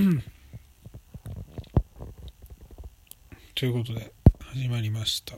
[3.54, 5.36] ということで始まりました。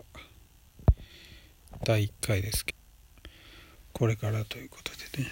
[1.85, 2.79] 第1回ですけど。
[3.93, 5.31] これからということでね。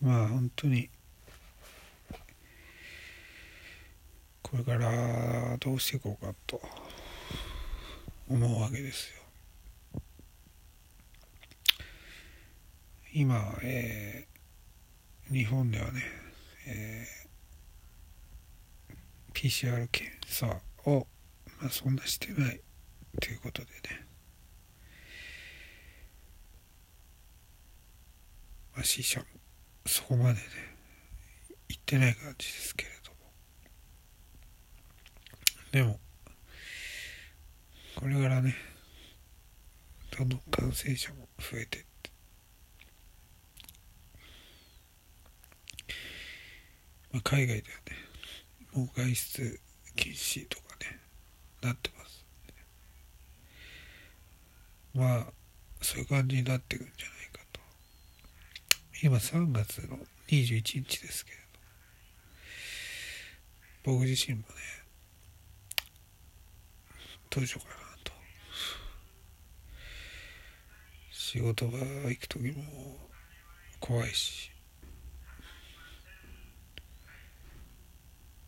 [0.00, 0.88] まあ本当に。
[4.42, 6.62] これからどうしていこうかと。
[8.28, 9.12] 思うわけです
[9.92, 10.00] よ。
[13.12, 16.25] 今、えー、日本ではね、
[16.66, 21.06] えー、PCR 検査を、
[21.60, 22.60] まあ、そんなしてない
[23.20, 24.06] ということでね。
[28.74, 29.26] まあ死者も
[29.86, 30.40] そこまでね
[31.68, 33.16] 行ってない感じですけれども。
[35.72, 36.00] でも
[37.94, 38.54] これからね
[40.16, 41.95] どんどん感染者も増えてって
[47.16, 47.96] まあ、海外ではね
[48.74, 49.60] もう外出
[49.96, 51.00] 禁止とかね
[51.62, 52.26] なってます。
[54.92, 55.26] まあ
[55.80, 57.60] そういう感じになっていくんじゃないかと。
[59.02, 59.96] 今3月の
[60.28, 61.38] 21日ですけれ
[63.84, 63.92] ど。
[63.92, 64.46] 僕自身もね
[67.30, 68.12] どうしようかなと。
[71.10, 72.62] 仕事場行く時も
[73.80, 74.55] 怖いし。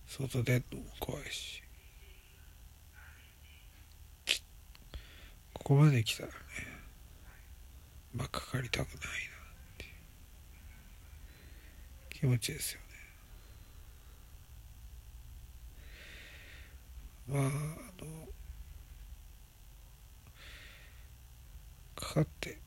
[0.09, 1.63] 外出るのも怖いし
[5.53, 6.35] ここまで来たらね
[8.15, 9.11] まあかかりたくないなっ
[9.77, 9.85] て
[12.09, 12.87] 気持ちですよね。
[17.29, 17.49] まああ
[18.03, 18.29] の
[21.95, 22.59] かかって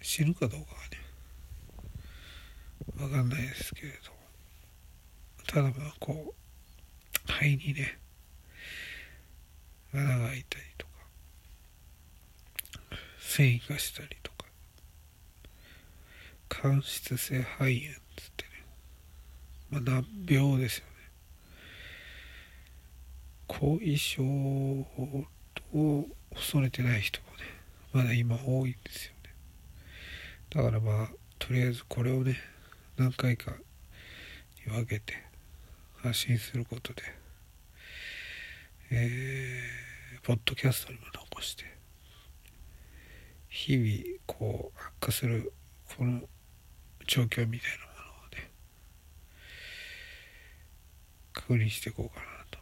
[0.00, 1.05] 死ぬかどうかはね
[2.96, 4.16] 分かんないですけれど。
[5.46, 7.98] ただまあこう肺にね
[9.94, 10.92] 穴が開いたりとか
[13.20, 14.46] 繊維化したりとか
[16.48, 18.50] 間質性肺炎っつってね、
[19.70, 20.92] まあ、難病ですよね。
[23.46, 27.44] 後遺症を恐れてない人もね
[27.92, 29.34] まだ今多いんですよね。
[30.50, 32.36] だからまあとりあえずこれをね
[32.96, 33.52] 何回か
[34.66, 35.22] に分けて
[36.02, 37.02] 発信することで
[38.88, 41.64] えー、ポッドキャストにも残して
[43.48, 45.52] 日々こう悪化する
[45.96, 46.20] この
[47.06, 48.50] 状況みたいなものをね
[51.32, 52.58] 確認していこうかなと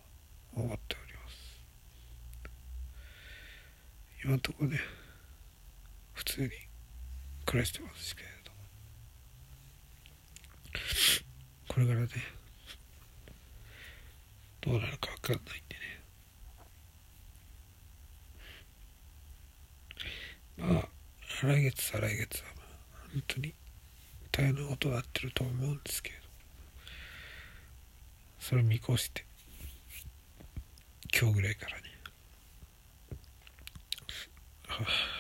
[0.57, 1.63] 思っております。
[4.25, 4.81] 今のとこね
[6.15, 6.49] 普通に
[7.45, 8.34] 暮らしてますけど
[11.69, 12.09] これからね
[14.61, 15.77] どうなるか分かんないんで
[20.67, 20.75] ね。
[20.75, 20.89] まあ
[21.43, 22.55] 来月再来月はも
[23.09, 23.55] う本当に
[24.33, 26.17] 大変なことになってると思うんですけど
[28.39, 29.25] それ見越して
[31.19, 31.83] 今日ぐらいからね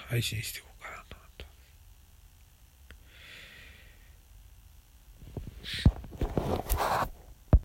[0.08, 0.73] 配信していこう。